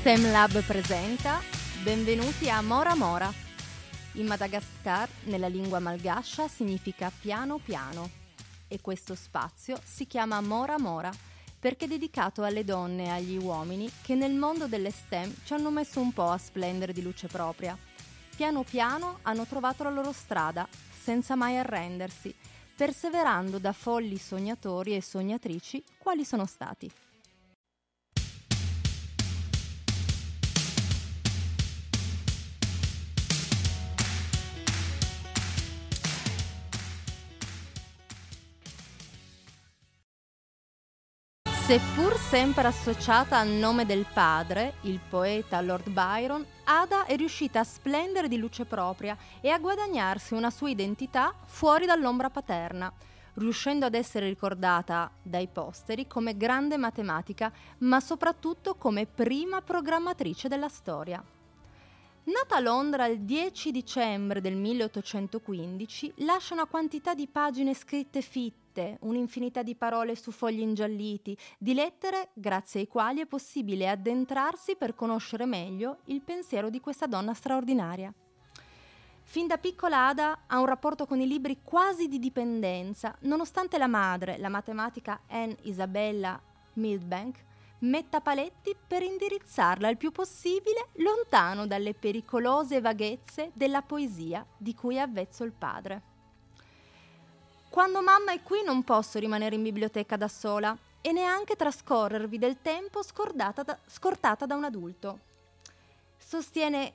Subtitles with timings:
[0.00, 1.40] STEM Lab presenta
[1.82, 3.30] Benvenuti a Mora Mora.
[4.12, 8.08] In Madagascar, nella lingua malgascia, significa piano piano
[8.66, 11.12] e questo spazio si chiama Mora Mora
[11.58, 15.70] perché è dedicato alle donne e agli uomini che nel mondo delle STEM ci hanno
[15.70, 17.76] messo un po' a splendere di luce propria.
[18.34, 20.66] Piano piano hanno trovato la loro strada,
[20.98, 22.34] senza mai arrendersi,
[22.74, 26.90] perseverando da folli sognatori e sognatrici quali sono stati.
[41.70, 47.64] Seppur sempre associata al nome del padre, il poeta Lord Byron, Ada è riuscita a
[47.64, 52.92] splendere di luce propria e a guadagnarsi una sua identità fuori dall'ombra paterna,
[53.34, 60.68] riuscendo ad essere ricordata dai posteri come grande matematica, ma soprattutto come prima programmatrice della
[60.68, 61.22] storia.
[62.22, 68.59] Nata a Londra il 10 dicembre del 1815, lascia una quantità di pagine scritte fitte,
[69.00, 74.94] un'infinità di parole su fogli ingialliti, di lettere grazie ai quali è possibile addentrarsi per
[74.94, 78.12] conoscere meglio il pensiero di questa donna straordinaria.
[79.22, 83.86] Fin da piccola Ada ha un rapporto con i libri quasi di dipendenza, nonostante la
[83.86, 86.40] madre, la matematica Anne Isabella
[86.74, 87.44] Milbank,
[87.80, 94.96] metta paletti per indirizzarla il più possibile lontano dalle pericolose vaghezze della poesia di cui
[94.96, 96.09] è avvezzo il padre.
[97.70, 102.60] Quando mamma è qui non posso rimanere in biblioteca da sola e neanche trascorrervi del
[102.60, 103.00] tempo
[103.32, 105.20] da, scortata da un adulto.
[106.18, 106.92] Sostiene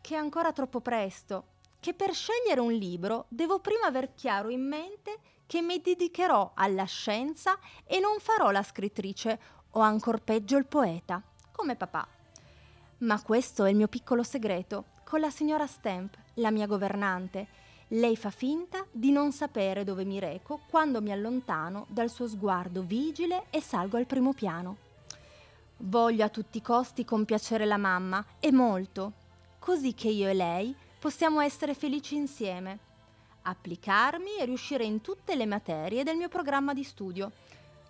[0.00, 1.44] che è ancora troppo presto,
[1.78, 6.84] che per scegliere un libro devo prima aver chiaro in mente che mi dedicherò alla
[6.84, 9.38] scienza e non farò la scrittrice
[9.70, 11.22] o ancor peggio il poeta,
[11.52, 12.04] come papà.
[12.98, 14.96] Ma questo è il mio piccolo segreto.
[15.04, 20.18] Con la signora Stamp, la mia governante, lei fa finta di non sapere dove mi
[20.18, 24.76] reco quando mi allontano dal suo sguardo vigile e salgo al primo piano.
[25.78, 29.12] Voglio a tutti i costi compiacere la mamma, e molto,
[29.58, 32.78] così che io e lei possiamo essere felici insieme,
[33.42, 37.30] applicarmi e riuscire in tutte le materie del mio programma di studio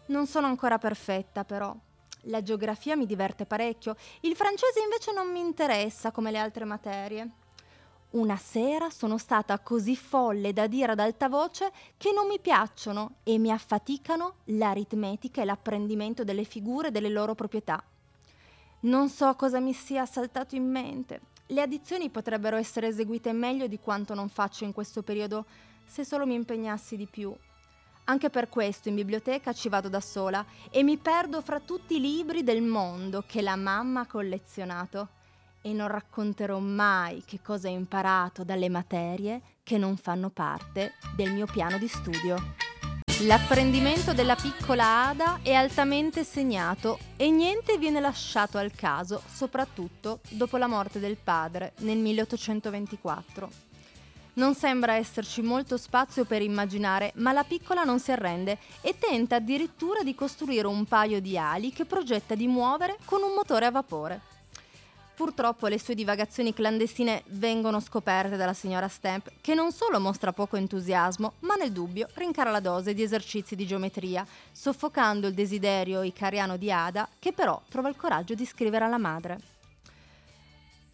[0.08, 1.75] non sono ancora perfetta, però.
[2.22, 7.31] La geografia mi diverte parecchio, il francese invece non mi interessa come le altre materie.
[8.10, 13.16] Una sera sono stata così folle da dire ad alta voce che non mi piacciono
[13.22, 17.82] e mi affaticano l'aritmetica e l'apprendimento delle figure e delle loro proprietà.
[18.80, 21.20] Non so cosa mi sia saltato in mente.
[21.48, 25.44] Le addizioni potrebbero essere eseguite meglio di quanto non faccio in questo periodo
[25.84, 27.34] se solo mi impegnassi di più.
[28.04, 32.00] Anche per questo in biblioteca ci vado da sola e mi perdo fra tutti i
[32.00, 35.08] libri del mondo che la mamma ha collezionato
[35.62, 41.32] e non racconterò mai che cosa ho imparato dalle materie che non fanno parte del
[41.32, 42.36] mio piano di studio.
[43.22, 50.56] L'apprendimento della piccola Ada è altamente segnato e niente viene lasciato al caso, soprattutto dopo
[50.56, 53.50] la morte del padre nel 1824.
[54.34, 59.34] Non sembra esserci molto spazio per immaginare, ma la piccola non si arrende e tenta
[59.34, 63.72] addirittura di costruire un paio di ali che progetta di muovere con un motore a
[63.72, 64.27] vapore.
[65.18, 70.54] Purtroppo le sue divagazioni clandestine vengono scoperte dalla signora Stamp, che non solo mostra poco
[70.54, 76.56] entusiasmo, ma nel dubbio rincara la dose di esercizi di geometria, soffocando il desiderio icariano
[76.56, 79.40] di Ada, che però trova il coraggio di scrivere alla madre.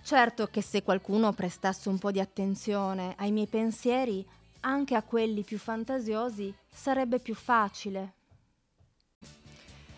[0.02, 4.26] Certo che se qualcuno prestasse un po' di attenzione ai miei pensieri,
[4.60, 8.14] anche a quelli più fantasiosi, sarebbe più facile.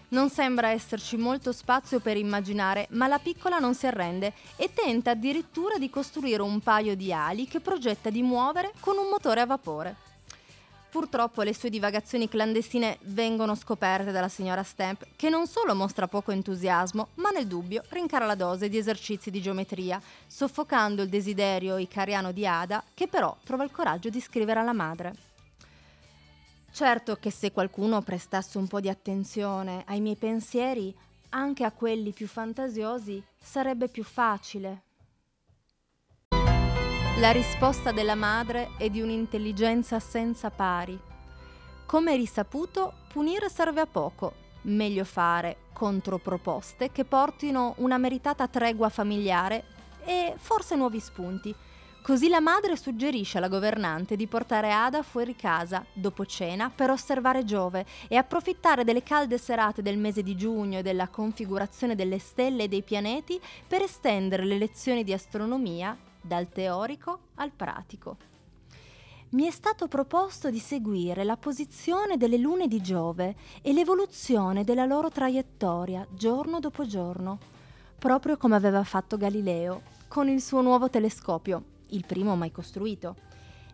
[0.08, 5.10] Non sembra esserci molto spazio per immaginare, ma la piccola non si arrende e tenta
[5.10, 9.46] addirittura di costruire un paio di ali che progetta di muovere con un motore a
[9.46, 9.96] vapore.
[10.88, 16.30] Purtroppo le sue divagazioni clandestine vengono scoperte dalla signora Stamp, che non solo mostra poco
[16.30, 22.30] entusiasmo, ma nel dubbio rincara la dose di esercizi di geometria, soffocando il desiderio icariano
[22.30, 25.34] di Ada, che però trova il coraggio di scrivere alla madre.
[26.76, 30.94] Certo che se qualcuno prestasse un po' di attenzione ai miei pensieri,
[31.30, 34.82] anche a quelli più fantasiosi, sarebbe più facile,
[37.18, 41.00] la risposta della madre è di un'intelligenza senza pari.
[41.86, 44.34] Come risaputo, punire serve a poco,
[44.64, 49.64] meglio fare controproposte che portino una meritata tregua familiare
[50.04, 51.54] e forse nuovi spunti,
[52.06, 57.42] Così la madre suggerisce alla governante di portare Ada fuori casa dopo cena per osservare
[57.42, 62.62] Giove e approfittare delle calde serate del mese di giugno e della configurazione delle stelle
[62.62, 68.16] e dei pianeti per estendere le lezioni di astronomia dal teorico al pratico.
[69.30, 74.84] Mi è stato proposto di seguire la posizione delle lune di Giove e l'evoluzione della
[74.84, 77.40] loro traiettoria giorno dopo giorno,
[77.98, 83.16] proprio come aveva fatto Galileo con il suo nuovo telescopio il primo mai costruito.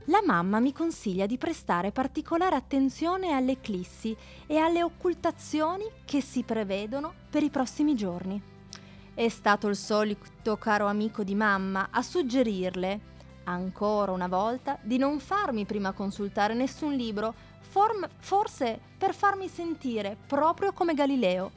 [0.06, 4.16] La mamma mi consiglia di prestare particolare attenzione alle eclissi
[4.46, 8.42] e alle occultazioni che si prevedono per i prossimi giorni.
[9.14, 13.00] È stato il solito caro amico di mamma a suggerirle,
[13.44, 20.16] ancora una volta, di non farmi prima consultare nessun libro, form- forse per farmi sentire
[20.26, 21.52] proprio come Galileo,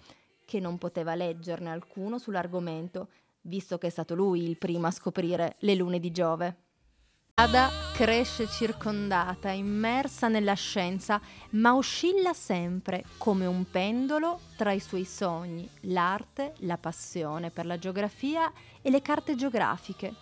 [0.45, 3.07] che non poteva leggerne alcuno sull'argomento
[3.45, 6.57] visto che è stato lui il primo a scoprire le lune di Giove.
[7.37, 11.19] Ada cresce circondata, immersa nella scienza,
[11.51, 17.77] ma oscilla sempre come un pendolo tra i suoi sogni, l'arte, la passione per la
[17.77, 18.51] geografia
[18.81, 20.13] e le carte geografiche.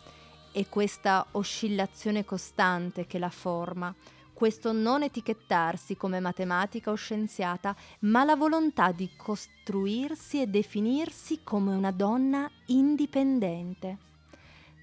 [0.52, 3.94] È questa oscillazione costante che la forma,
[4.33, 11.74] questo non etichettarsi come matematica o scienziata, ma la volontà di costruirsi e definirsi come
[11.75, 13.97] una donna indipendente.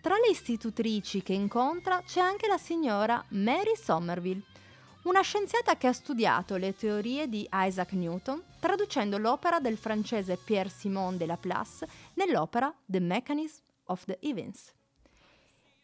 [0.01, 4.43] Tra le istitutrici che incontra c'è anche la signora Mary Somerville,
[5.03, 11.17] una scienziata che ha studiato le teorie di Isaac Newton, traducendo l'opera del francese Pierre-Simon
[11.17, 14.75] de Laplace nell'opera The Mechanism of the Events.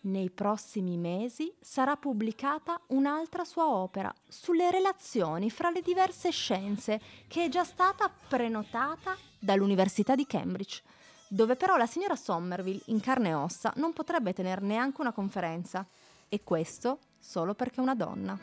[0.07, 7.47] Nei prossimi mesi sarà pubblicata un'altra sua opera sulle relazioni fra le diverse scienze che
[7.47, 10.83] è già stata prenotata dall'Università di Cambridge,
[11.27, 15.85] dove però la signora Somerville in carne e ossa non potrebbe tenere neanche una conferenza,
[16.29, 18.39] e questo solo perché è una donna.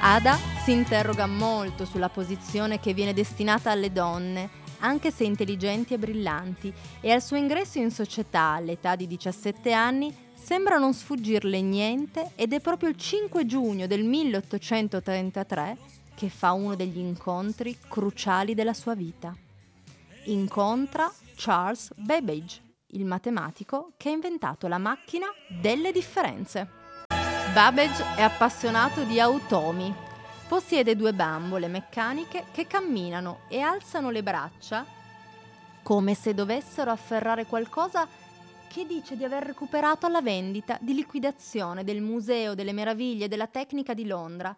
[0.00, 5.98] Ada si interroga molto sulla posizione che viene destinata alle donne, anche se intelligenti e
[5.98, 12.30] brillanti, e al suo ingresso in società all'età di 17 anni Sembra non sfuggirle niente
[12.36, 15.76] ed è proprio il 5 giugno del 1833
[16.14, 19.34] che fa uno degli incontri cruciali della sua vita.
[20.26, 26.68] Incontra Charles Babbage, il matematico che ha inventato la macchina delle differenze.
[27.52, 29.92] Babbage è appassionato di automi.
[30.46, 34.86] Possiede due bambole meccaniche che camminano e alzano le braccia
[35.86, 38.08] come se dovessero afferrare qualcosa
[38.66, 43.94] che dice di aver recuperato alla vendita di liquidazione del Museo delle Meraviglie della Tecnica
[43.94, 44.56] di Londra,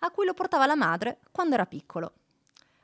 [0.00, 2.12] a cui lo portava la madre quando era piccolo.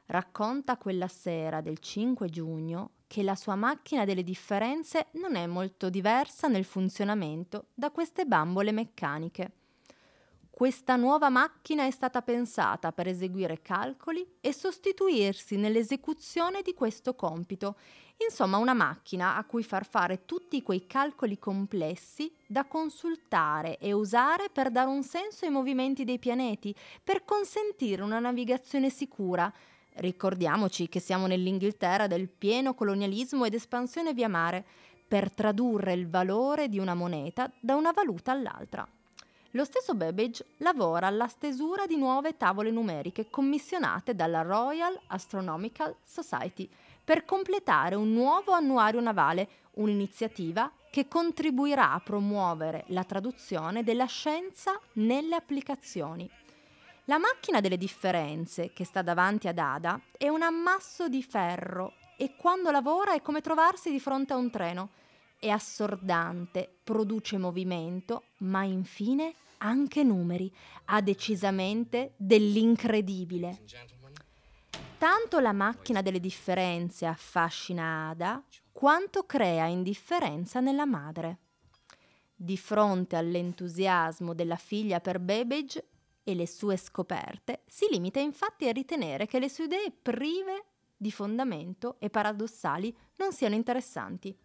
[0.07, 5.91] Racconta quella sera del 5 giugno che la sua macchina delle differenze non è molto
[5.91, 9.53] diversa nel funzionamento da queste bambole meccaniche.
[10.57, 17.77] Questa nuova macchina è stata pensata per eseguire calcoli e sostituirsi nell'esecuzione di questo compito
[18.27, 24.49] Insomma, una macchina a cui far fare tutti quei calcoli complessi da consultare e usare
[24.51, 26.75] per dare un senso ai movimenti dei pianeti,
[27.05, 29.53] per consentire una navigazione sicura.
[29.97, 34.65] Ricordiamoci che siamo nell'Inghilterra del pieno colonialismo ed espansione via mare,
[35.07, 38.89] per tradurre il valore di una moneta da una valuta all'altra.
[39.57, 46.69] Lo stesso Babbage lavora alla stesura di nuove tavole numeriche commissionate dalla Royal Astronomical Society
[47.03, 54.79] per completare un nuovo annuario navale, un'iniziativa che contribuirà a promuovere la traduzione della scienza
[54.95, 56.29] nelle applicazioni.
[57.07, 62.37] La macchina delle differenze che sta davanti ad Ada è un ammasso di ferro e
[62.37, 64.91] quando lavora è come trovarsi di fronte a un treno.
[65.39, 70.53] È assordante, produce movimento, ma infine anche numeri.
[70.87, 73.63] Ha decisamente dell'incredibile.
[74.99, 81.39] Tanto la macchina delle differenze affascina Ada, quanto crea indifferenza nella madre.
[82.35, 85.89] Di fronte all'entusiasmo della figlia per Babbage
[86.23, 90.65] e le sue scoperte, si limita infatti a ritenere che le sue idee prive
[90.97, 94.37] di fondamento e paradossali non siano interessanti.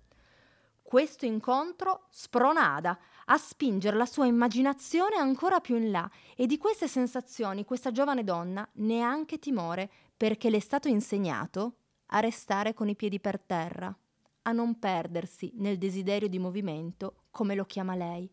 [0.91, 6.57] Questo incontro sprona Ada a spingere la sua immaginazione ancora più in là e di
[6.57, 11.75] queste sensazioni questa giovane donna neanche timore perché le è stato insegnato
[12.07, 13.97] a restare con i piedi per terra,
[14.41, 18.29] a non perdersi nel desiderio di movimento, come lo chiama lei.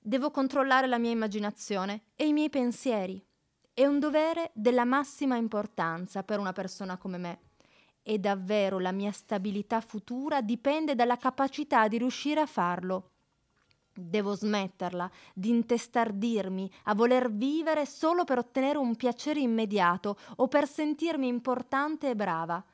[0.00, 3.22] Devo controllare la mia immaginazione e i miei pensieri.
[3.74, 7.45] È un dovere della massima importanza per una persona come me.
[8.08, 13.10] E davvero la mia stabilità futura dipende dalla capacità di riuscire a farlo.
[13.92, 20.68] Devo smetterla di intestardirmi a voler vivere solo per ottenere un piacere immediato o per
[20.68, 22.64] sentirmi importante e brava.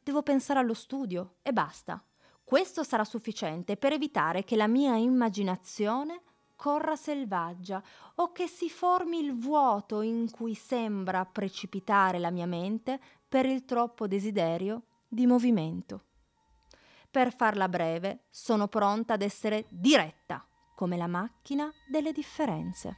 [0.00, 2.00] Devo pensare allo studio e basta.
[2.44, 6.22] Questo sarà sufficiente per evitare che la mia immaginazione
[6.58, 7.80] corra selvaggia
[8.16, 12.98] o che si formi il vuoto in cui sembra precipitare la mia mente
[13.28, 16.02] per il troppo desiderio di movimento.
[17.08, 22.96] Per farla breve, sono pronta ad essere diretta come la macchina delle differenze.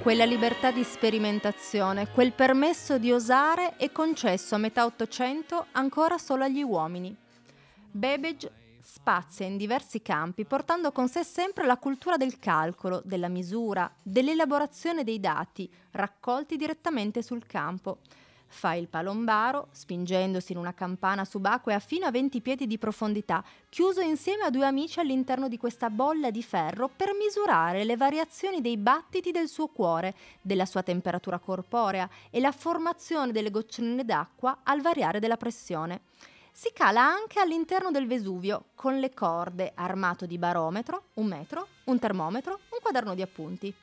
[0.00, 6.44] Quella libertà di sperimentazione, quel permesso di osare è concesso a metà Ottocento ancora solo
[6.44, 7.14] agli uomini.
[7.90, 13.90] Babbage spazia in diversi campi, portando con sé sempre la cultura del calcolo, della misura,
[14.02, 17.98] dell'elaborazione dei dati raccolti direttamente sul campo,
[18.54, 24.00] Fa il palombaro, spingendosi in una campana subacquea fino a 20 piedi di profondità, chiuso
[24.00, 28.76] insieme a due amici all'interno di questa bolla di ferro per misurare le variazioni dei
[28.76, 34.80] battiti del suo cuore, della sua temperatura corporea e la formazione delle goccioline d'acqua al
[34.80, 36.02] variare della pressione.
[36.56, 41.98] Si cala anche all'interno del Vesuvio, con le corde, armato di barometro, un metro, un
[41.98, 43.74] termometro, un quaderno di appunti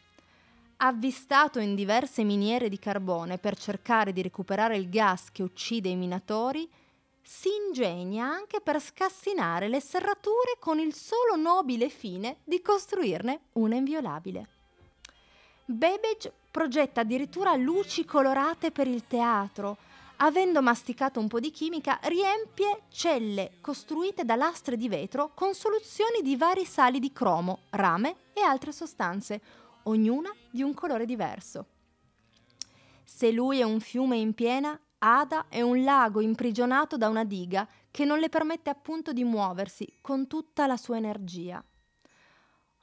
[0.83, 5.95] avvistato in diverse miniere di carbone per cercare di recuperare il gas che uccide i
[5.95, 6.67] minatori,
[7.21, 13.75] si ingegna anche per scassinare le serrature con il solo nobile fine di costruirne una
[13.75, 14.47] inviolabile.
[15.65, 19.77] Babbage progetta addirittura luci colorate per il teatro,
[20.23, 26.21] avendo masticato un po' di chimica, riempie celle costruite da lastre di vetro con soluzioni
[26.21, 29.41] di vari sali di cromo, rame e altre sostanze,
[29.83, 31.65] ognuna di un colore diverso.
[33.03, 37.67] Se lui è un fiume in piena, Ada è un lago imprigionato da una diga
[37.89, 41.63] che non le permette appunto di muoversi con tutta la sua energia.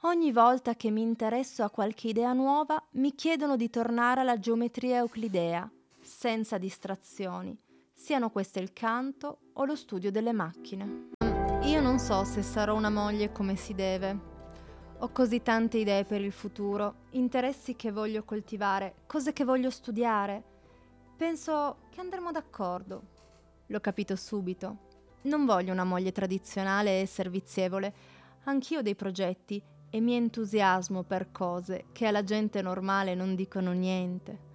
[0.01, 4.97] Ogni volta che mi interesso a qualche idea nuova, mi chiedono di tornare alla geometria
[4.97, 5.69] euclidea,
[6.09, 7.55] senza distrazioni,
[7.93, 11.11] siano queste il canto o lo studio delle macchine.
[11.63, 14.37] Io non so se sarò una moglie come si deve,
[15.01, 20.43] ho così tante idee per il futuro, interessi che voglio coltivare, cose che voglio studiare.
[21.15, 23.03] Penso che andremo d'accordo.
[23.67, 24.87] L'ho capito subito.
[25.21, 27.93] Non voglio una moglie tradizionale e servizievole.
[28.45, 33.71] Anch'io ho dei progetti e mi entusiasmo per cose che alla gente normale non dicono
[33.71, 34.48] niente.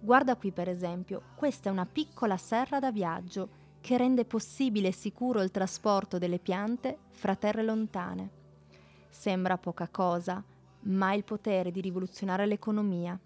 [0.00, 4.92] Guarda qui per esempio, questa è una piccola serra da viaggio che rende possibile e
[4.92, 8.30] sicuro il trasporto delle piante fra terre lontane.
[9.08, 10.42] Sembra poca cosa,
[10.80, 13.18] ma ha il potere di rivoluzionare l'economia.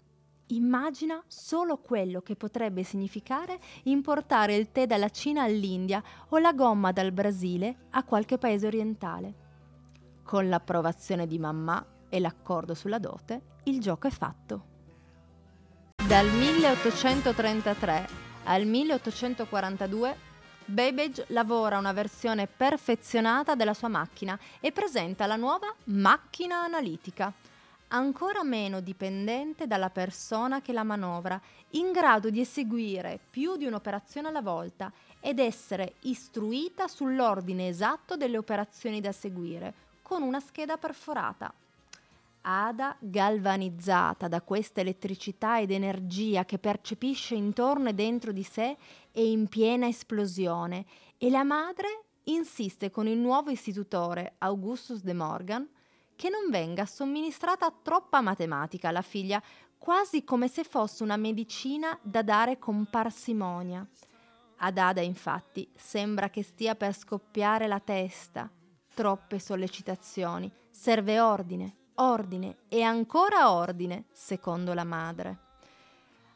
[0.47, 6.91] Immagina solo quello che potrebbe significare importare il tè dalla Cina all'India o la gomma
[6.91, 9.33] dal Brasile a qualche paese orientale.
[10.23, 14.70] Con l'approvazione di mamma e l'accordo sulla dote, il gioco è fatto.
[16.11, 18.09] Dal 1833
[18.43, 20.17] al 1842
[20.65, 27.31] Babbage lavora una versione perfezionata della sua macchina e presenta la nuova macchina analitica,
[27.87, 31.39] ancora meno dipendente dalla persona che la manovra,
[31.69, 34.91] in grado di eseguire più di un'operazione alla volta
[35.21, 41.53] ed essere istruita sull'ordine esatto delle operazioni da seguire, con una scheda perforata.
[42.41, 48.77] Ada, galvanizzata da questa elettricità ed energia che percepisce intorno e dentro di sé,
[49.11, 50.85] è in piena esplosione
[51.17, 55.69] e la madre insiste con il nuovo istitutore Augustus de Morgan
[56.15, 59.41] che non venga somministrata troppa matematica alla figlia,
[59.77, 63.87] quasi come se fosse una medicina da dare con parsimonia.
[64.57, 68.47] Ad Ada, infatti, sembra che stia per scoppiare la testa.
[68.93, 70.51] Troppe sollecitazioni.
[70.69, 75.37] Serve ordine, ordine e ancora ordine, secondo la madre.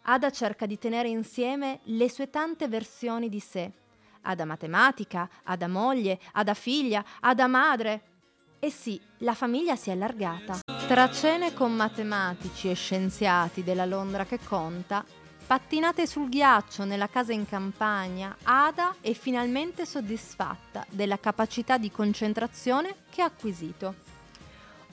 [0.03, 3.71] Ada cerca di tenere insieme le sue tante versioni di sé.
[4.21, 8.01] Ada matematica, Ada moglie, Ada figlia, Ada madre.
[8.59, 10.59] E sì, la famiglia si è allargata.
[10.87, 15.03] Tra cene con matematici e scienziati della Londra che conta,
[15.47, 22.97] pattinate sul ghiaccio nella casa in campagna, Ada è finalmente soddisfatta della capacità di concentrazione
[23.09, 24.04] che ha acquisito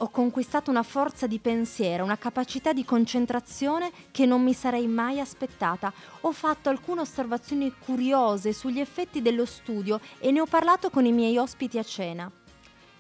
[0.02, 5.21] ho conquistato una forza di pensiero, una capacità di concentrazione che non mi sarei mai
[5.21, 5.92] aspettata.
[6.23, 11.12] Ho fatto alcune osservazioni curiose sugli effetti dello studio e ne ho parlato con i
[11.12, 12.28] miei ospiti a cena.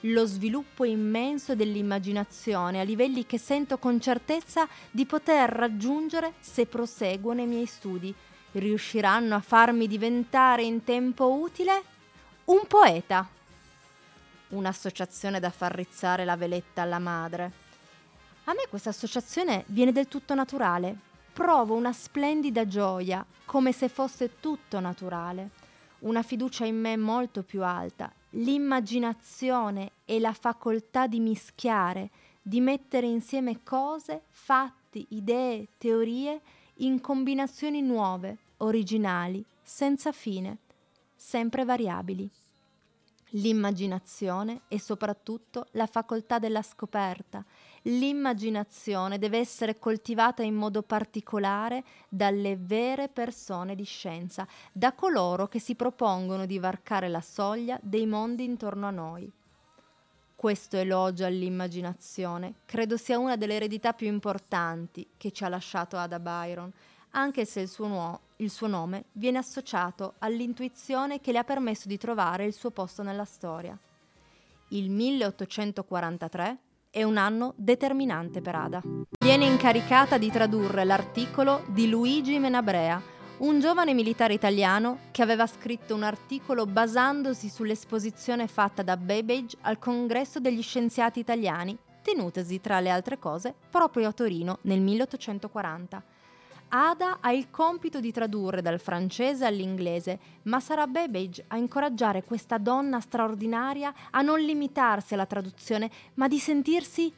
[0.06, 7.32] Lo sviluppo immenso dell'immaginazione a livelli che sento con certezza di poter raggiungere se proseguo
[7.32, 8.14] nei miei studi.
[8.52, 11.82] Riusciranno a farmi diventare in tempo utile
[12.44, 13.28] un poeta.
[14.52, 17.52] Un'associazione da far rizzare la veletta alla madre.
[18.44, 20.96] A me questa associazione viene del tutto naturale.
[21.32, 25.50] Provo una splendida gioia, come se fosse tutto naturale.
[26.00, 32.10] Una fiducia in me molto più alta, l'immaginazione e la facoltà di mischiare,
[32.42, 36.40] di mettere insieme cose, fatti, idee, teorie
[36.78, 40.58] in combinazioni nuove, originali, senza fine,
[41.14, 42.28] sempre variabili
[43.32, 47.44] l'immaginazione e soprattutto la facoltà della scoperta.
[47.82, 55.58] L'immaginazione deve essere coltivata in modo particolare dalle vere persone di scienza, da coloro che
[55.58, 59.30] si propongono di varcare la soglia dei mondi intorno a noi.
[60.34, 66.18] Questo elogio all'immaginazione credo sia una delle eredità più importanti che ci ha lasciato Ada
[66.18, 66.72] Byron,
[67.12, 71.88] anche se il suo, nuo- il suo nome viene associato all'intuizione che le ha permesso
[71.88, 73.76] di trovare il suo posto nella storia.
[74.68, 76.58] Il 1843
[76.90, 78.82] è un anno determinante per Ada.
[79.18, 83.00] Viene incaricata di tradurre l'articolo di Luigi Menabrea,
[83.38, 89.78] un giovane militare italiano che aveva scritto un articolo basandosi sull'esposizione fatta da Babbage al
[89.78, 96.11] Congresso degli Scienziati Italiani, tenutasi tra le altre cose proprio a Torino nel 1840.
[96.74, 102.56] Ada ha il compito di tradurre dal francese all'inglese, ma sarà Babbage a incoraggiare questa
[102.56, 107.12] donna straordinaria a non limitarsi alla traduzione, ma di sentirsi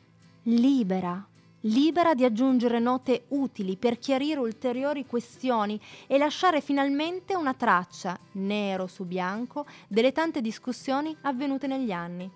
[0.45, 1.25] libera,
[1.61, 8.89] libera di aggiungere note utili per chiarire ulteriori questioni e lasciare finalmente una traccia, nero
[8.89, 12.29] su bianco, delle tante discussioni avvenute negli anni.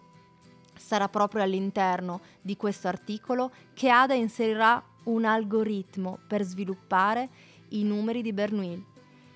[0.76, 7.28] Sarà proprio all'interno di questo articolo che Ada inserirà un algoritmo per sviluppare
[7.70, 8.84] i numeri di Bernoulli,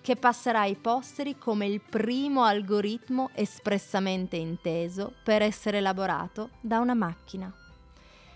[0.00, 6.94] che passerà ai posteri come il primo algoritmo espressamente inteso per essere elaborato da una
[6.94, 7.52] macchina.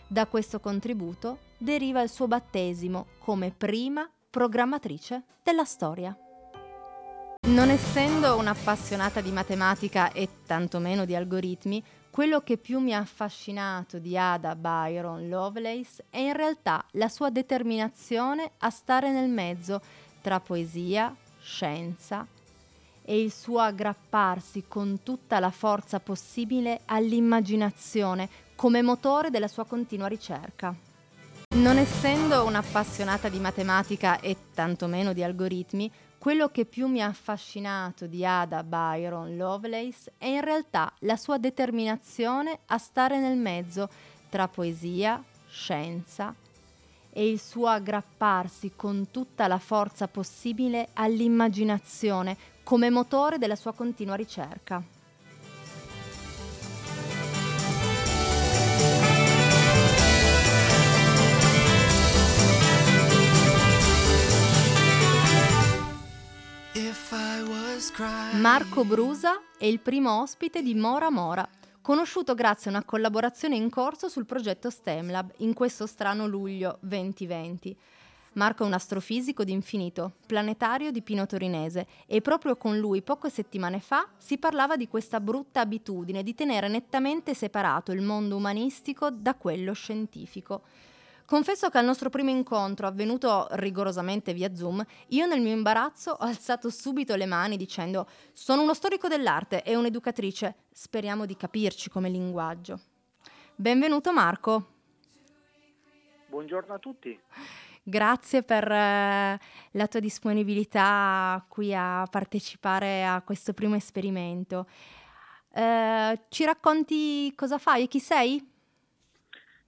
[0.06, 6.16] Da questo contributo deriva il suo battesimo come prima programmatrice della storia.
[7.48, 11.82] Non essendo un'appassionata di matematica e tantomeno di algoritmi,
[12.16, 17.28] quello che più mi ha affascinato di Ada Byron Lovelace è in realtà la sua
[17.28, 19.82] determinazione a stare nel mezzo
[20.22, 22.26] tra poesia, scienza
[23.02, 30.06] e il suo aggrapparsi con tutta la forza possibile all'immaginazione come motore della sua continua
[30.06, 30.74] ricerca.
[31.54, 35.92] Non essendo un'appassionata di matematica e tantomeno di algoritmi,
[36.26, 41.38] quello che più mi ha affascinato di Ada Byron Lovelace è in realtà la sua
[41.38, 43.88] determinazione a stare nel mezzo
[44.28, 46.34] tra poesia, scienza
[47.12, 54.16] e il suo aggrapparsi con tutta la forza possibile all'immaginazione come motore della sua continua
[54.16, 54.95] ricerca.
[68.48, 71.48] Marco Brusa è il primo ospite di Mora Mora,
[71.82, 77.76] conosciuto grazie a una collaborazione in corso sul progetto STEMLab in questo strano luglio 2020.
[78.34, 83.30] Marco è un astrofisico di infinito, planetario di Pino Torinese e proprio con lui poche
[83.30, 89.10] settimane fa si parlava di questa brutta abitudine di tenere nettamente separato il mondo umanistico
[89.10, 90.62] da quello scientifico.
[91.26, 96.24] Confesso che al nostro primo incontro, avvenuto rigorosamente via Zoom, io nel mio imbarazzo ho
[96.24, 102.08] alzato subito le mani dicendo sono uno storico dell'arte e un'educatrice, speriamo di capirci come
[102.10, 102.78] linguaggio.
[103.56, 104.66] Benvenuto Marco.
[106.28, 107.18] Buongiorno a tutti.
[107.82, 109.40] Grazie per eh,
[109.72, 114.68] la tua disponibilità qui a partecipare a questo primo esperimento.
[115.52, 118.54] Eh, ci racconti cosa fai e chi sei?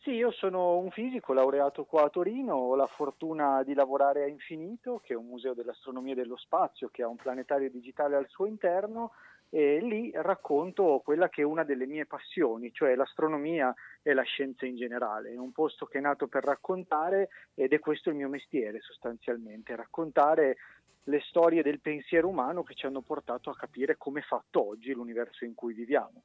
[0.09, 4.27] Sì, io sono un fisico laureato qua a Torino, ho la fortuna di lavorare a
[4.27, 8.27] Infinito, che è un museo dell'astronomia e dello spazio che ha un planetario digitale al
[8.27, 9.12] suo interno
[9.51, 14.64] e lì racconto quella che è una delle mie passioni, cioè l'astronomia e la scienza
[14.64, 15.33] in generale.
[15.33, 19.77] È un posto che è nato per raccontare ed è questo il mio mestiere sostanzialmente,
[19.77, 20.57] raccontare
[21.03, 24.90] le storie del pensiero umano che ci hanno portato a capire come è fatto oggi
[24.94, 26.23] l'universo in cui viviamo.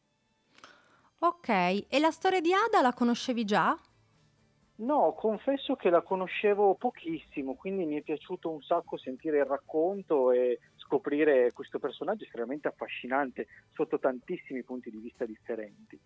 [1.26, 3.80] Ok, e la storia di Ada la conoscevi già?
[4.80, 10.32] No, confesso che la conoscevo pochissimo, quindi mi è piaciuto un sacco sentire il racconto
[10.32, 15.98] e scoprire questo personaggio estremamente affascinante sotto tantissimi punti di vista differenti.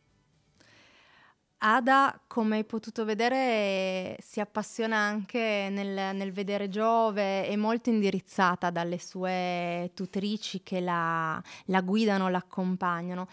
[1.60, 8.70] Ada, come hai potuto vedere, si appassiona anche nel, nel, vedere Giove, è molto indirizzata
[8.70, 13.28] dalle sue tutrici che la, la guidano, l'accompagnano.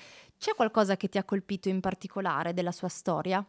[0.45, 3.43] C'è qualcosa che ti ha colpito in particolare della sua storia?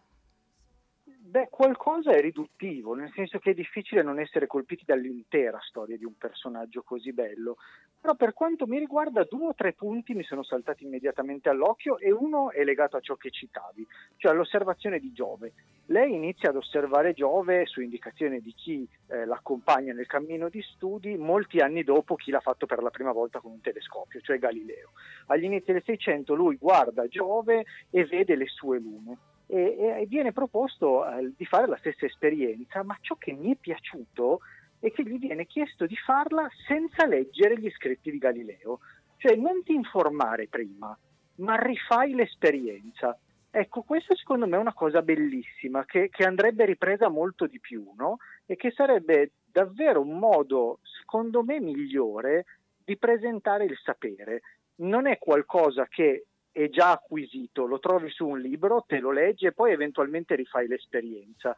[1.35, 6.05] Beh, qualcosa è riduttivo, nel senso che è difficile non essere colpiti dall'intera storia di
[6.05, 7.57] un personaggio così bello.
[7.99, 12.09] Però per quanto mi riguarda due o tre punti mi sono saltati immediatamente all'occhio e
[12.09, 15.51] uno è legato a ciò che citavi, cioè all'osservazione di Giove.
[15.87, 21.17] Lei inizia ad osservare Giove su indicazione di chi eh, l'accompagna nel cammino di studi
[21.17, 24.91] molti anni dopo chi l'ha fatto per la prima volta con un telescopio, cioè Galileo.
[25.25, 30.31] Agli inizi del Seicento lui guarda Giove e vede le sue lune e, e viene
[30.31, 34.39] proposto eh, di fare la stessa esperienza, ma ciò che mi è piaciuto
[34.79, 38.79] è che gli viene chiesto di farla senza leggere gli scritti di Galileo,
[39.17, 40.97] cioè non ti informare prima,
[41.35, 43.17] ma rifai l'esperienza.
[43.49, 47.93] Ecco, questa secondo me è una cosa bellissima che, che andrebbe ripresa molto di più
[47.95, 48.17] no?
[48.45, 52.45] e che sarebbe davvero un modo, secondo me, migliore
[52.83, 54.41] di presentare il sapere.
[54.77, 59.45] Non è qualcosa che è già acquisito, lo trovi su un libro, te lo leggi
[59.45, 61.53] e poi eventualmente rifai l'esperienza.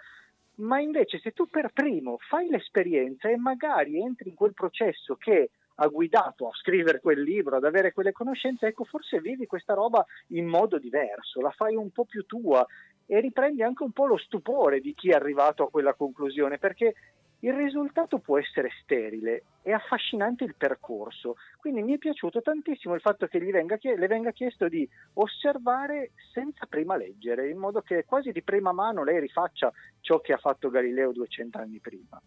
[0.55, 5.51] Ma invece se tu per primo fai l'esperienza e magari entri in quel processo che
[5.75, 10.03] ha guidato a scrivere quel libro, ad avere quelle conoscenze, ecco forse vivi questa roba
[10.29, 12.65] in modo diverso, la fai un po' più tua
[13.05, 16.95] e riprendi anche un po' lo stupore di chi è arrivato a quella conclusione, perché
[17.41, 23.01] il risultato può essere sterile, è affascinante il percorso, quindi mi è piaciuto tantissimo il
[23.01, 28.31] fatto che venga, le venga chiesto di osservare senza prima leggere, in modo che quasi
[28.31, 32.19] di prima mano lei rifaccia ciò che ha fatto Galileo 200 anni prima.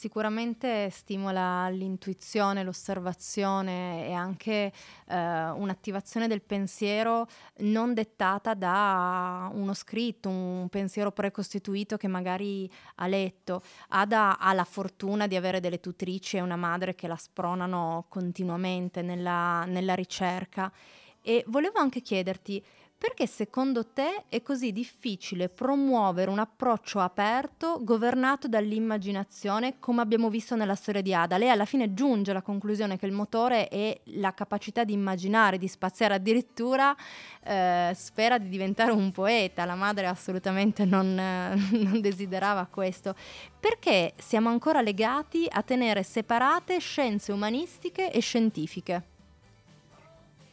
[0.00, 4.72] Sicuramente stimola l'intuizione, l'osservazione e anche
[5.06, 13.06] eh, un'attivazione del pensiero non dettata da uno scritto, un pensiero precostituito che magari ha
[13.08, 13.60] letto.
[13.88, 19.02] Ada ha la fortuna di avere delle tutrici e una madre che la spronano continuamente
[19.02, 20.72] nella, nella ricerca.
[21.20, 22.64] E volevo anche chiederti,
[23.00, 30.54] perché secondo te è così difficile promuovere un approccio aperto, governato dall'immaginazione, come abbiamo visto
[30.54, 31.38] nella storia di Ada?
[31.38, 35.66] Lei alla fine giunge alla conclusione che il motore è la capacità di immaginare, di
[35.66, 36.94] spaziare, addirittura
[37.42, 39.64] eh, spera di diventare un poeta.
[39.64, 43.14] La madre assolutamente non, eh, non desiderava questo.
[43.58, 49.09] Perché siamo ancora legati a tenere separate scienze umanistiche e scientifiche?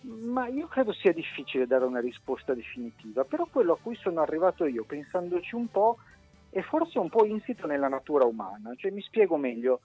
[0.08, 4.66] Ma io credo sia difficile dare una risposta definitiva, però quello a cui sono arrivato
[4.66, 5.98] io, pensandoci un po',
[6.50, 8.74] è forse un po' insito nella natura umana.
[8.78, 9.82] Cioè, mi spiego meglio,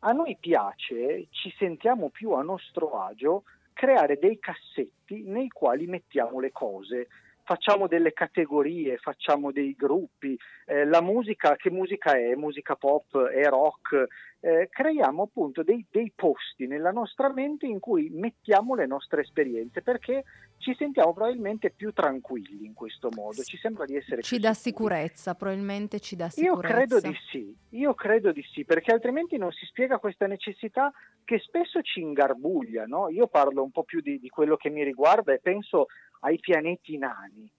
[0.00, 3.42] a noi piace, ci sentiamo più a nostro agio,
[3.74, 7.08] creare dei cassetti nei quali mettiamo le cose.
[7.42, 12.34] Facciamo delle categorie, facciamo dei gruppi, eh, la musica, che musica è?
[12.34, 14.06] Musica pop, è rock,
[14.40, 19.82] eh, creiamo appunto dei, dei, posti nella nostra mente in cui mettiamo le nostre esperienze
[19.82, 20.24] perché
[20.58, 25.34] ci sentiamo probabilmente più tranquilli in questo modo, ci sembra di essere ci dà sicurezza,
[25.34, 26.68] probabilmente ci dà sicurezza.
[26.68, 30.92] Io credo di sì, io credo di sì, perché altrimenti non si spiega questa necessità
[31.24, 33.08] che spesso ci ingarbuglia, no?
[33.08, 35.86] Io parlo un po' più di, di quello che mi riguarda e penso
[36.20, 37.50] ai pianeti nani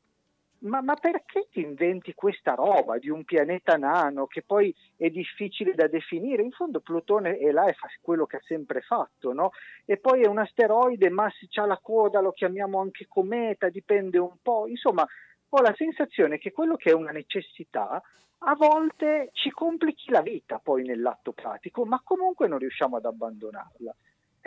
[0.60, 5.74] ma, ma, perché ti inventi questa roba di un pianeta nano che poi è difficile
[5.74, 6.42] da definire?
[6.42, 9.52] In fondo Plutone è là e fa quello che ha sempre fatto, no?
[9.86, 14.18] E poi è un asteroide, ma se ha la coda lo chiamiamo anche cometa, dipende
[14.18, 14.68] un po'.
[14.68, 15.06] Insomma,
[15.50, 18.02] ho la sensazione che quello che è una necessità
[18.40, 23.96] a volte ci complichi la vita poi nell'atto pratico, ma comunque non riusciamo ad abbandonarla.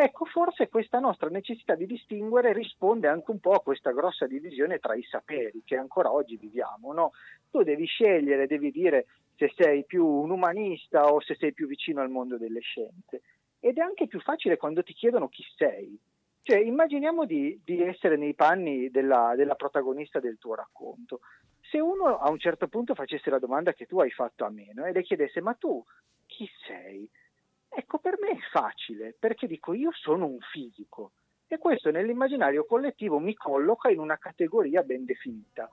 [0.03, 4.79] Ecco, forse questa nostra necessità di distinguere risponde anche un po' a questa grossa divisione
[4.79, 6.95] tra i saperi che ancora oggi viviamo.
[6.95, 7.13] No?
[7.51, 9.05] Tu devi scegliere, devi dire
[9.37, 13.21] se sei più un umanista o se sei più vicino al mondo delle scienze.
[13.61, 16.01] Ed è anche più facile quando ti chiedono chi sei.
[16.41, 21.21] Cioè, immaginiamo di, di essere nei panni della, della protagonista del tuo racconto.
[21.61, 24.71] Se uno a un certo punto facesse la domanda che tu hai fatto a me
[24.73, 24.87] no?
[24.87, 25.85] e le chiedesse ma tu
[26.25, 27.07] chi sei?
[27.73, 31.13] Ecco, per me è facile, perché dico io sono un fisico
[31.47, 35.71] e questo nell'immaginario collettivo mi colloca in una categoria ben definita.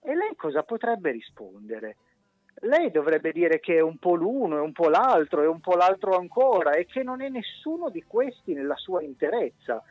[0.00, 1.96] E lei cosa potrebbe rispondere?
[2.60, 5.76] Lei dovrebbe dire che è un po' l'uno, è un po' l'altro, è un po'
[5.76, 9.82] l'altro ancora e che non è nessuno di questi nella sua interezza.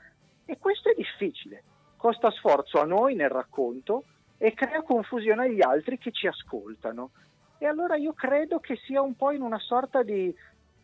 [0.45, 1.63] E questo è difficile,
[1.97, 4.05] costa sforzo a noi nel racconto
[4.37, 7.11] e crea confusione agli altri che ci ascoltano.
[7.57, 10.35] E allora io credo che sia un po' in una sorta di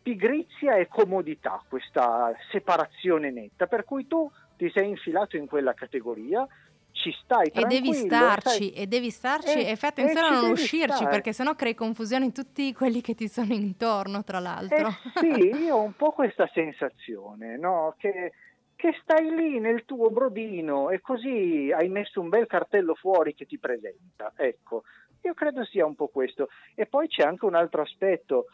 [0.09, 6.47] pigrizia e comodità questa separazione netta, per cui tu ti sei infilato in quella categoria,
[6.91, 8.71] ci stai e devi starci stai...
[8.71, 11.09] e devi starci e, e fai attenzione a non uscirci stare.
[11.11, 15.65] perché sennò crei confusione in tutti quelli che ti sono intorno tra l'altro eh sì
[15.65, 17.93] io ho un po' questa sensazione no?
[17.97, 18.31] che
[18.79, 23.45] che stai lì nel tuo brodino e così hai messo un bel cartello fuori che
[23.45, 24.31] ti presenta.
[24.37, 24.83] Ecco,
[25.23, 26.47] io credo sia un po' questo.
[26.75, 28.45] E poi c'è anche un altro aspetto.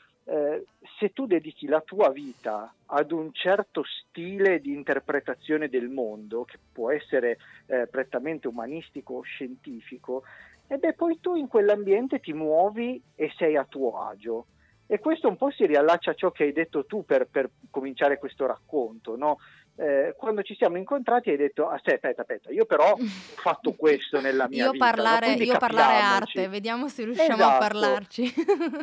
[1.16, 6.92] Tu dedichi la tua vita ad un certo stile di interpretazione del mondo, che può
[6.92, 10.24] essere eh, prettamente umanistico o scientifico,
[10.68, 14.48] e beh, poi tu in quell'ambiente ti muovi e sei a tuo agio.
[14.88, 18.20] E questo un po' si riallaccia a ciò che hai detto tu per, per cominciare
[18.20, 19.38] questo racconto, no?
[19.78, 22.98] Eh, quando ci siamo incontrati hai detto aspetta, aspetta, io però ho
[23.36, 24.86] fatto questo nella mia io vita.
[24.86, 25.44] Parlare, no?
[25.44, 27.54] Io parlare arte, vediamo se riusciamo esatto.
[27.54, 28.34] a parlarci.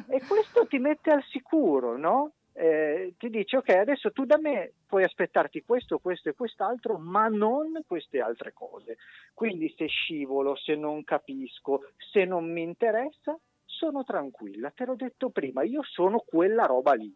[0.08, 2.32] e questo ti mette al sicuro, no?
[2.54, 7.26] Eh, ti dice ok, adesso tu da me puoi aspettarti questo, questo e quest'altro, ma
[7.28, 8.98] non queste altre cose.
[9.32, 14.70] Quindi se scivolo, se non capisco, se non mi interessa, sono tranquilla.
[14.70, 17.12] Te l'ho detto prima, io sono quella roba lì.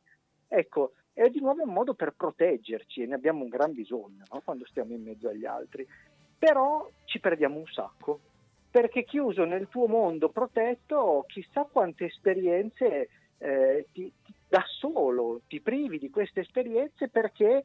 [0.48, 4.42] Ecco, è di nuovo un modo per proteggerci e ne abbiamo un gran bisogno no?
[4.44, 5.88] quando stiamo in mezzo agli altri.
[6.38, 8.20] Però ci perdiamo un sacco,
[8.70, 15.62] perché chiuso nel tuo mondo protetto, chissà quante esperienze eh, ti, ti, da solo ti
[15.62, 17.62] privi di queste esperienze perché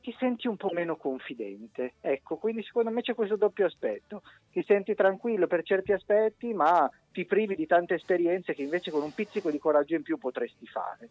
[0.00, 1.92] ti senti un po' meno confidente.
[2.00, 4.22] Ecco, quindi secondo me c'è questo doppio aspetto.
[4.50, 9.02] Ti senti tranquillo per certi aspetti, ma ti privi di tante esperienze che invece con
[9.02, 11.08] un pizzico di coraggio in più potresti fare.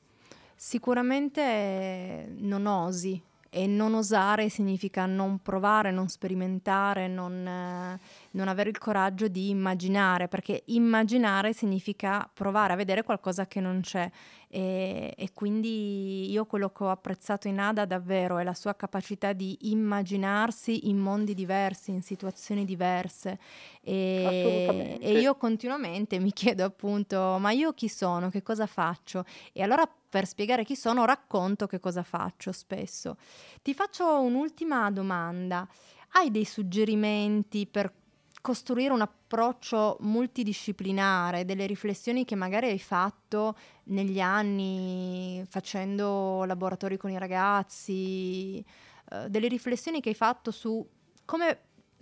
[0.62, 8.00] Sicuramente non osi e non osare significa non provare, non sperimentare, non, eh,
[8.32, 13.82] non, avere il coraggio di immaginare, perché immaginare significa provare a vedere qualcosa che non
[13.82, 14.10] c'è.
[14.52, 19.32] E, e, quindi io quello che ho apprezzato in Ada davvero è la sua capacità
[19.32, 23.38] di immaginarsi in mondi diversi, in situazioni diverse.
[23.82, 29.24] E, e io continuamente mi chiedo appunto, ma io chi sono, che cosa faccio?
[29.54, 33.18] E allora per spiegare chi sono racconto che cosa faccio spesso.
[33.62, 35.68] Ti faccio un'ultima domanda.
[36.14, 37.94] Hai dei suggerimenti per
[38.42, 47.12] costruire un approccio multidisciplinare, delle riflessioni che magari hai fatto negli anni facendo laboratori con
[47.12, 50.88] i ragazzi, eh, delle riflessioni che hai fatto su
[51.26, 51.60] come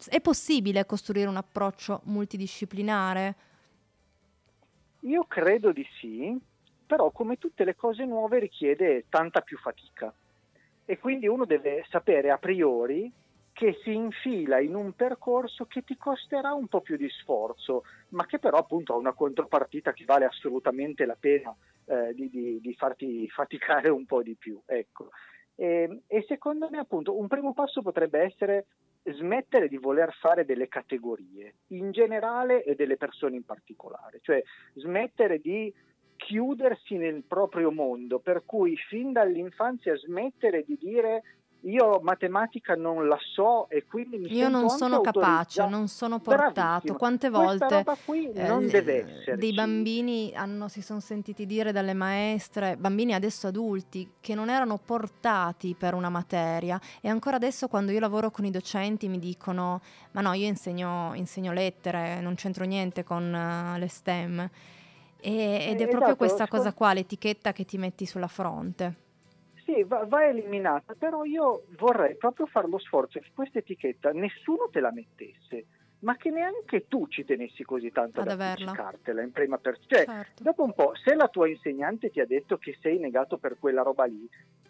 [0.10, 3.36] è possibile costruire un approccio multidisciplinare?
[5.02, 6.38] Io credo di sì,
[6.86, 10.14] però come tutte le cose nuove richiede tanta più fatica
[10.86, 13.12] e quindi uno deve sapere a priori
[13.58, 18.24] che si infila in un percorso che ti costerà un po' più di sforzo, ma
[18.28, 22.76] che però appunto ha una contropartita che vale assolutamente la pena eh, di, di, di,
[22.76, 24.62] farti faticare un po' di più.
[24.64, 25.10] Ecco.
[25.56, 28.68] E, e secondo me appunto un primo passo potrebbe essere
[29.06, 34.40] smettere di voler fare delle categorie in generale e delle persone in particolare, cioè
[34.76, 35.74] smettere di
[36.16, 41.24] chiudersi nel proprio mondo, per cui fin dall'infanzia smettere di dire
[41.68, 46.54] io matematica non la so e quindi mi io non sono capace, non sono portato.
[46.54, 46.98] Bravissima.
[46.98, 49.38] Quante volte qui non eh, deve essere.
[49.38, 54.78] Dei bambini hanno, si sono sentiti dire dalle maestre, bambini adesso adulti, che non erano
[54.78, 59.82] portati per una materia e ancora adesso quando io lavoro con i docenti mi dicono
[60.12, 64.50] ma no, io insegno, insegno lettere, non c'entro niente con uh, le STEM.
[65.20, 69.06] E, ed è esatto, proprio questa cosa qua, l'etichetta che ti metti sulla fronte.
[69.68, 74.70] Sì, va, va, eliminata, però io vorrei proprio fare lo sforzo che questa etichetta nessuno
[74.72, 75.66] te la mettesse,
[76.00, 79.86] ma che neanche tu ci tenessi così tanto Ad appiccicartela in prima persona.
[79.88, 80.44] Cioè, certo.
[80.44, 83.82] dopo un po', se la tua insegnante ti ha detto che sei negato per quella
[83.82, 84.26] roba lì,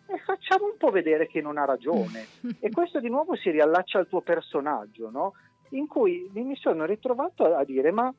[0.07, 2.25] eh, facciamo un po' vedere che non ha ragione.
[2.60, 5.33] e questo di nuovo si riallaccia al tuo personaggio, no?
[5.71, 8.12] In cui mi sono ritrovato a dire, ma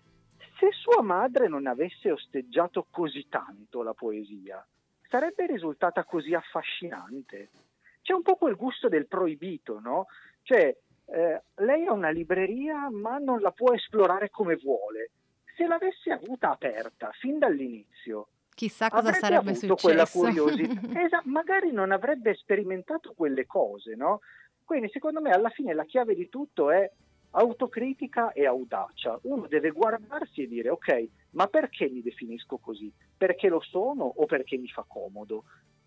[0.60, 4.64] se sua madre non avesse osteggiato così tanto la poesia,
[5.08, 7.48] sarebbe risultata così affascinante.
[8.02, 10.06] C'è un po' quel gusto del proibito, no?
[10.42, 10.74] Cioè,
[11.06, 15.10] eh, lei ha una libreria ma non la può esplorare come vuole.
[15.56, 19.74] Se l'avesse avuta aperta fin dall'inizio, chissà cosa sarebbe successo.
[19.74, 20.80] Quella curiosità.
[21.02, 24.20] esatto, magari non avrebbe sperimentato quelle cose, no?
[24.64, 26.90] Quindi secondo me alla fine la chiave di tutto è
[27.30, 29.18] autocritica e audacia.
[29.22, 32.92] Uno deve guardarsi e dire ok, ma perché mi definisco così?
[33.16, 35.44] Perché lo sono o perché mi fa comodo?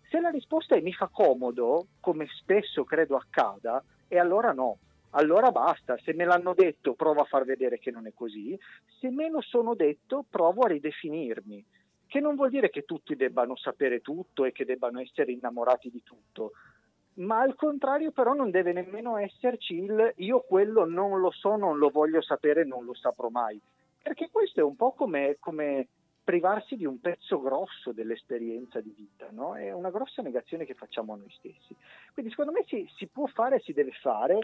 [0.08, 4.78] Se la risposta è mi fa comodo, come spesso credo accada, e allora no.
[5.10, 8.58] Allora basta, se me l'hanno detto provo a far vedere che non è così,
[8.98, 11.62] se me lo sono detto provo a ridefinirmi,
[12.06, 16.02] che non vuol dire che tutti debbano sapere tutto e che debbano essere innamorati di
[16.02, 16.52] tutto,
[17.16, 21.76] ma al contrario però non deve nemmeno esserci il io quello non lo so, non
[21.76, 23.60] lo voglio sapere, non lo saprò mai,
[24.02, 25.88] perché questo è un po' come, come
[26.24, 29.56] privarsi di un pezzo grosso dell'esperienza di vita, no?
[29.56, 31.74] è una grossa negazione che facciamo a noi stessi.
[32.12, 34.38] Quindi secondo me si, si può fare, si deve fare,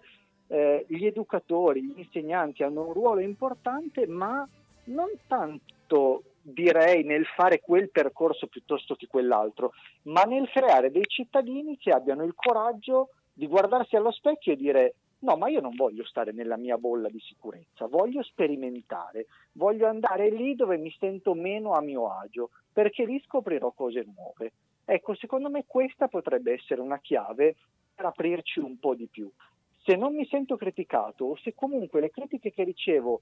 [0.49, 4.47] eh, gli educatori, gli insegnanti hanno un ruolo importante, ma
[4.85, 9.73] non tanto direi nel fare quel percorso piuttosto che quell'altro,
[10.05, 14.95] ma nel creare dei cittadini che abbiano il coraggio di guardarsi allo specchio e dire
[15.21, 20.31] no, ma io non voglio stare nella mia bolla di sicurezza, voglio sperimentare, voglio andare
[20.31, 24.53] lì dove mi sento meno a mio agio, perché lì scoprirò cose nuove.
[24.85, 27.57] Ecco, secondo me questa potrebbe essere una chiave
[27.95, 29.31] per aprirci un po' di più.
[29.83, 33.21] Se non mi sento criticato o se comunque le critiche che ricevo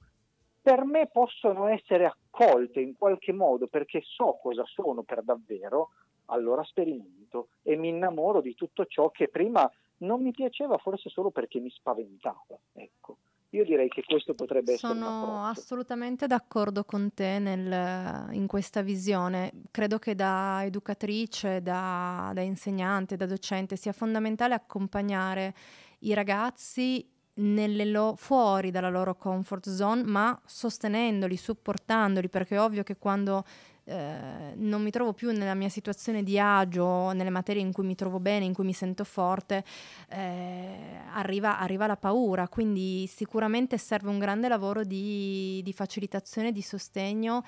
[0.60, 5.90] per me possono essere accolte in qualche modo perché so cosa sono per davvero,
[6.26, 11.30] allora sperimento e mi innamoro di tutto ciò che prima non mi piaceva forse solo
[11.30, 12.58] perché mi spaventava.
[12.72, 13.18] Ecco.
[13.50, 18.82] Io direi che questo potrebbe Sono essere Sono assolutamente d'accordo con te nel, in questa
[18.82, 19.52] visione.
[19.70, 25.54] Credo che da educatrice, da, da insegnante, da docente sia fondamentale accompagnare
[26.00, 32.96] i ragazzi lo- fuori dalla loro comfort zone, ma sostenendoli, supportandoli, perché è ovvio che
[32.96, 33.44] quando
[33.88, 37.94] eh, non mi trovo più nella mia situazione di agio, nelle materie in cui mi
[37.94, 39.64] trovo bene, in cui mi sento forte,
[40.08, 42.48] eh, arriva, arriva, la paura.
[42.48, 47.44] Quindi sicuramente serve un grande lavoro di, di facilitazione, di sostegno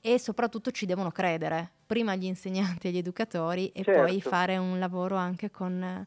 [0.00, 4.00] e soprattutto ci devono credere, prima gli insegnanti e gli educatori e certo.
[4.00, 6.06] poi fare un lavoro anche con,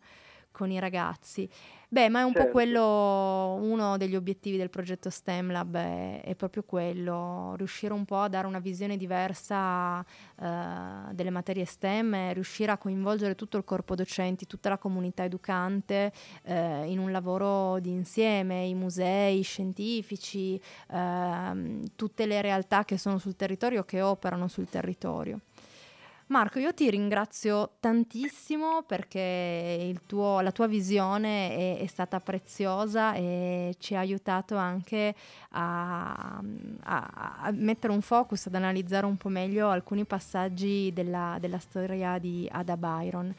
[0.56, 1.50] con i ragazzi.
[1.89, 2.48] Beh, ma è un certo.
[2.48, 8.06] po' quello, uno degli obiettivi del progetto STEM Lab è, è, proprio quello, riuscire un
[8.06, 13.63] po' a dare una visione diversa uh, delle materie STEM, riuscire a coinvolgere tutto il
[13.63, 16.12] corpo docenti, tutta la comunità educante
[16.44, 22.98] uh, in un lavoro di insieme, i musei, i scientifici, uh, tutte le realtà che
[22.98, 25.39] sono sul territorio, che operano sul territorio.
[26.27, 33.75] Marco, io ti ringrazio tantissimo perché tuo, la tua visione è, è, stata preziosa e
[33.77, 35.13] ci ha aiutato anche
[35.51, 36.41] a,
[36.81, 42.17] a, a, mettere un focus, ad analizzare un po' meglio alcuni passaggi della, della storia
[42.17, 43.31] di Ada Byron.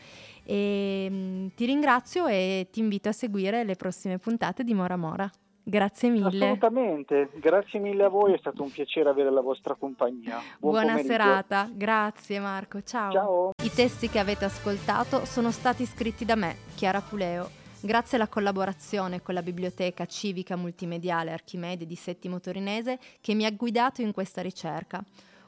[0.45, 5.29] E, mh, ti ringrazio e ti invito a seguire le prossime puntate di Mora Mora.
[5.69, 6.29] Grazie mille.
[6.29, 10.41] Assolutamente, grazie mille a voi, è stato un piacere avere la vostra compagnia.
[10.61, 11.13] Buon Buona pomeriggio.
[11.13, 13.11] serata, grazie Marco, ciao.
[13.11, 13.51] Ciao.
[13.65, 17.51] I testi che avete ascoltato sono stati scritti da me, Chiara Puleo,
[17.81, 23.51] grazie alla collaborazione con la Biblioteca Civica Multimediale Archimede di Settimo Torinese che mi ha
[23.51, 25.03] guidato in questa ricerca.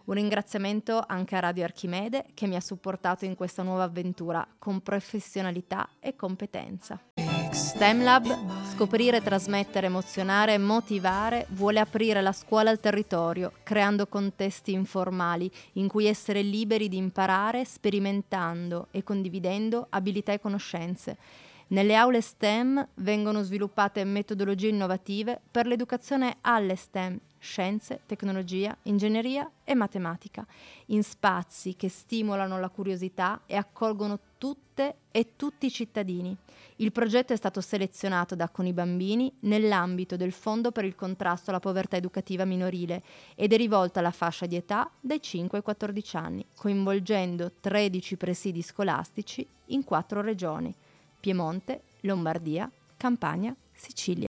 [0.06, 4.80] Un ringraziamento anche a Radio Archimede che mi ha supportato in questa nuova avventura con
[4.80, 6.98] professionalità e competenza.
[7.50, 8.24] STEMLab,
[8.78, 15.88] scoprire, trasmettere, emozionare e motivare, vuole aprire la scuola al territorio, creando contesti informali in
[15.88, 21.16] cui essere liberi di imparare, sperimentando e condividendo abilità e conoscenze.
[21.70, 29.74] Nelle aule STEM vengono sviluppate metodologie innovative per l'educazione alle STEM, scienze, tecnologia, ingegneria e
[29.74, 30.46] matematica,
[30.86, 36.34] in spazi che stimolano la curiosità e accolgono tutte e tutti i cittadini.
[36.76, 41.50] Il progetto è stato selezionato da Con i bambini nell'ambito del Fondo per il contrasto
[41.50, 43.02] alla povertà educativa minorile
[43.34, 48.62] ed è rivolto alla fascia di età dai 5 ai 14 anni, coinvolgendo 13 presidi
[48.62, 50.72] scolastici in quattro regioni:
[51.20, 54.26] Piemonte, Lombardia, Campania, Sicilia.